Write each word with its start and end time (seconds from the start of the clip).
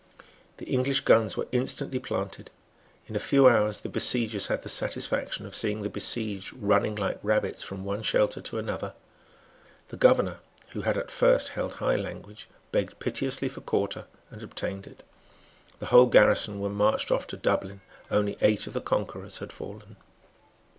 The 0.57 0.65
English 0.65 1.01
guns 1.01 1.37
were 1.37 1.45
instantly 1.51 1.99
planted. 1.99 2.49
In 3.05 3.15
a 3.15 3.19
few 3.19 3.47
hours 3.47 3.81
the 3.81 3.87
besiegers 3.87 4.47
had 4.47 4.63
the 4.63 4.67
satisfaction 4.67 5.45
of 5.45 5.53
seeing 5.53 5.83
the 5.83 5.91
besieged 5.91 6.53
running 6.53 6.95
like 6.95 7.19
rabbits 7.21 7.61
from 7.63 7.85
one 7.85 8.01
shelter 8.01 8.41
to 8.41 8.57
another. 8.57 8.95
The 9.89 9.97
governor, 9.97 10.39
who 10.69 10.81
had 10.81 10.97
at 10.97 11.11
first 11.11 11.49
held 11.49 11.75
high 11.75 11.97
language, 11.97 12.49
begged 12.71 12.97
piteously 12.97 13.47
for 13.49 13.61
quarter, 13.61 14.05
and 14.31 14.41
obtained 14.41 14.87
it. 14.87 15.03
The 15.77 15.85
whole 15.93 16.07
garrison 16.07 16.59
were 16.59 16.67
marched 16.71 17.11
off 17.11 17.27
to 17.27 17.37
Dublin. 17.37 17.81
Only 18.09 18.37
eight 18.41 18.65
of 18.65 18.73
the 18.73 18.81
conquerors 18.81 19.37
had 19.37 19.51
fallen. 19.53 19.97